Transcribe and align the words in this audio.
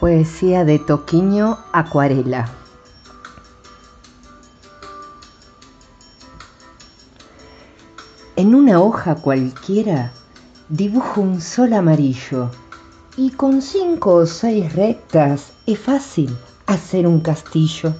Poesía 0.00 0.66
de 0.66 0.78
Toquiño 0.78 1.56
Acuarela. 1.72 2.50
En 8.36 8.54
una 8.54 8.82
hoja 8.82 9.14
cualquiera 9.14 10.12
dibujo 10.68 11.22
un 11.22 11.40
sol 11.40 11.72
amarillo 11.72 12.50
y 13.16 13.30
con 13.30 13.62
cinco 13.62 14.16
o 14.16 14.26
seis 14.26 14.70
rectas 14.74 15.54
es 15.64 15.78
fácil 15.78 16.36
hacer 16.66 17.06
un 17.06 17.20
castillo. 17.20 17.94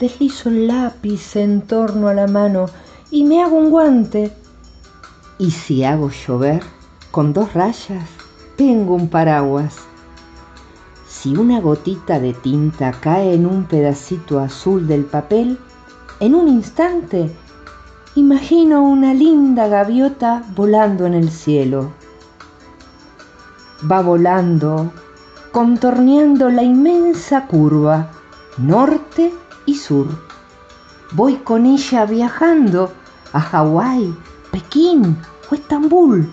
Deslizo 0.00 0.48
el 0.48 0.66
lápiz 0.66 1.36
en 1.36 1.62
torno 1.62 2.08
a 2.08 2.14
la 2.14 2.26
mano 2.26 2.66
y 3.12 3.22
me 3.22 3.40
hago 3.40 3.56
un 3.58 3.70
guante. 3.70 4.32
Y 5.38 5.52
si 5.52 5.84
hago 5.84 6.10
llover, 6.10 6.64
con 7.12 7.32
dos 7.32 7.54
rayas 7.54 8.08
tengo 8.56 8.96
un 8.96 9.08
paraguas. 9.08 9.91
Si 11.22 11.36
una 11.36 11.60
gotita 11.60 12.18
de 12.18 12.32
tinta 12.32 12.90
cae 12.90 13.34
en 13.34 13.46
un 13.46 13.62
pedacito 13.66 14.40
azul 14.40 14.88
del 14.88 15.04
papel, 15.04 15.56
en 16.18 16.34
un 16.34 16.48
instante 16.48 17.30
imagino 18.16 18.82
una 18.82 19.14
linda 19.14 19.68
gaviota 19.68 20.42
volando 20.56 21.06
en 21.06 21.14
el 21.14 21.30
cielo. 21.30 21.92
Va 23.88 24.02
volando, 24.02 24.90
contorneando 25.52 26.50
la 26.50 26.64
inmensa 26.64 27.46
curva, 27.46 28.10
norte 28.58 29.32
y 29.64 29.76
sur. 29.76 30.08
Voy 31.12 31.36
con 31.36 31.66
ella 31.66 32.04
viajando 32.04 32.90
a 33.32 33.40
Hawái, 33.40 34.12
Pekín 34.50 35.16
o 35.48 35.54
Estambul. 35.54 36.28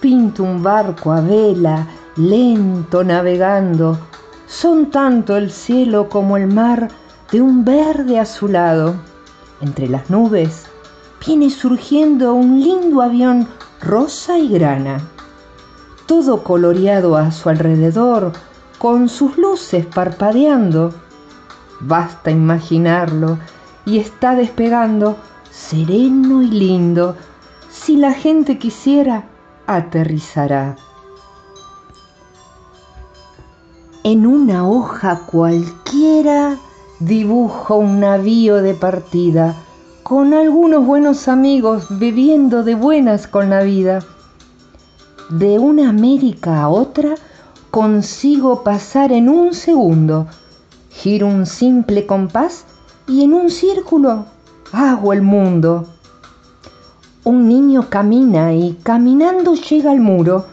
Pinto 0.00 0.42
un 0.42 0.62
barco 0.62 1.12
a 1.12 1.20
vela 1.20 1.86
lento 2.16 3.04
navegando, 3.04 3.98
son 4.46 4.90
tanto 4.90 5.36
el 5.36 5.50
cielo 5.50 6.08
como 6.08 6.36
el 6.36 6.46
mar 6.46 6.88
de 7.30 7.40
un 7.40 7.64
verde 7.64 8.18
azulado. 8.18 8.94
Entre 9.60 9.88
las 9.88 10.10
nubes 10.10 10.66
viene 11.24 11.50
surgiendo 11.50 12.34
un 12.34 12.60
lindo 12.60 13.02
avión 13.02 13.46
rosa 13.80 14.38
y 14.38 14.48
grana, 14.48 15.00
todo 16.06 16.42
coloreado 16.42 17.16
a 17.16 17.30
su 17.30 17.48
alrededor, 17.48 18.32
con 18.78 19.08
sus 19.08 19.36
luces 19.36 19.86
parpadeando. 19.86 20.92
Basta 21.80 22.30
imaginarlo 22.30 23.38
y 23.84 23.98
está 23.98 24.34
despegando 24.34 25.16
sereno 25.50 26.42
y 26.42 26.48
lindo. 26.48 27.16
Si 27.70 27.96
la 27.96 28.12
gente 28.12 28.58
quisiera, 28.58 29.24
aterrizará. 29.66 30.76
En 34.12 34.26
una 34.26 34.68
hoja 34.68 35.20
cualquiera 35.24 36.58
dibujo 36.98 37.76
un 37.76 38.00
navío 38.00 38.56
de 38.56 38.74
partida, 38.74 39.54
con 40.02 40.34
algunos 40.34 40.84
buenos 40.84 41.28
amigos 41.28 41.86
bebiendo 41.90 42.64
de 42.64 42.74
buenas 42.74 43.28
con 43.28 43.50
la 43.50 43.62
vida. 43.62 44.04
De 45.28 45.60
una 45.60 45.90
América 45.90 46.60
a 46.60 46.68
otra 46.70 47.14
consigo 47.70 48.64
pasar 48.64 49.12
en 49.12 49.28
un 49.28 49.54
segundo. 49.54 50.26
Giro 50.90 51.28
un 51.28 51.46
simple 51.46 52.04
compás 52.04 52.64
y 53.06 53.22
en 53.22 53.32
un 53.32 53.48
círculo 53.48 54.24
hago 54.72 55.12
el 55.12 55.22
mundo. 55.22 55.86
Un 57.22 57.48
niño 57.48 57.88
camina 57.88 58.54
y 58.54 58.72
caminando 58.82 59.54
llega 59.54 59.92
al 59.92 60.00
muro 60.00 60.46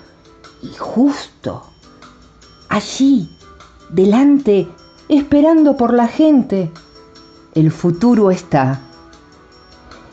y 0.62 0.78
justo 0.78 1.64
allí 2.70 3.32
delante, 3.90 4.68
esperando 5.10 5.78
por 5.78 5.94
la 5.94 6.08
gente. 6.08 6.72
El 7.54 7.72
futuro 7.72 8.32
está. 8.32 8.82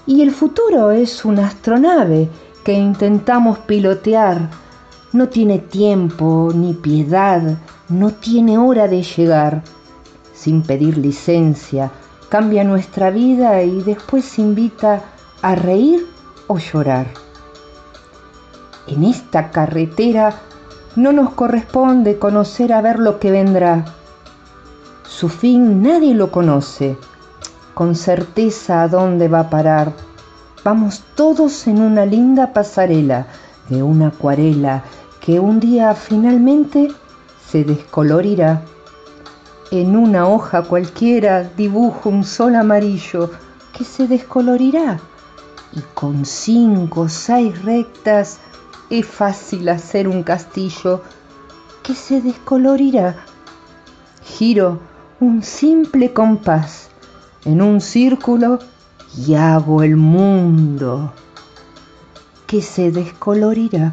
Y 0.07 0.23
el 0.23 0.31
futuro 0.31 0.91
es 0.91 1.25
una 1.25 1.47
astronave 1.47 2.29
que 2.65 2.73
intentamos 2.73 3.59
pilotear. 3.61 4.51
No 5.13 5.29
tiene 5.29 5.59
tiempo 5.59 6.51
ni 6.55 6.75
piedad, 6.75 7.59
no 7.89 8.11
tiene 8.11 8.59
hora 8.59 8.89
de 8.89 9.03
llegar. 9.03 9.63
Sin 10.35 10.63
pedir 10.63 10.99
licencia, 10.99 11.91
cambia 12.29 12.65
nuestra 12.65 13.11
vida 13.11 13.63
y 13.63 13.83
después 13.83 14.39
invita 14.39 15.03
a 15.41 15.55
reír 15.55 16.07
o 16.47 16.59
llorar. 16.59 17.07
En 18.87 19.05
esta 19.05 19.51
carretera 19.51 20.41
no 20.97 21.13
nos 21.13 21.31
corresponde 21.31 22.19
conocer 22.19 22.73
a 22.73 22.81
ver 22.81 22.99
lo 22.99 23.19
que 23.19 23.31
vendrá. 23.31 23.85
Su 25.09 25.29
fin 25.29 25.83
nadie 25.83 26.15
lo 26.15 26.31
conoce. 26.31 26.97
Con 27.75 27.95
certeza 27.97 28.83
a 28.83 28.89
dónde 28.89 29.29
va 29.29 29.41
a 29.41 29.51
parar. 29.51 29.93
Vamos 30.65 31.03
todos 31.15 31.67
en 31.67 31.81
una 31.81 32.07
linda 32.07 32.53
pasarela 32.53 33.27
de 33.69 33.83
una 33.83 34.09
acuarela 34.09 34.85
que 35.21 35.41
un 35.41 35.59
día 35.59 35.95
finalmente 35.95 36.93
se 37.49 37.65
descolorirá. 37.65 38.63
En 39.71 39.97
una 39.97 40.29
hoja 40.29 40.63
cualquiera 40.63 41.43
dibujo 41.43 42.09
un 42.09 42.25
sol 42.25 42.55
amarillo 42.55 43.31
que 43.73 43.85
se 43.85 44.07
descolorirá 44.07 45.01
y 45.73 45.81
con 45.95 46.25
cinco 46.25 47.03
o 47.03 47.09
seis 47.09 47.63
rectas 47.65 48.39
es 48.99 49.07
fácil 49.07 49.69
hacer 49.69 50.07
un 50.07 50.23
castillo 50.23 51.03
que 51.83 51.95
se 51.95 52.21
descolorirá. 52.21 53.17
Giro 54.25 54.79
un 55.21 55.43
simple 55.43 56.13
compás 56.13 56.91
en 57.45 57.61
un 57.61 57.81
círculo 57.81 58.61
y 59.17 59.35
hago 59.35 59.83
el 59.83 59.97
mundo 59.97 61.13
que 62.47 62.63
se 62.63 62.93
descolorirá. 62.93 63.93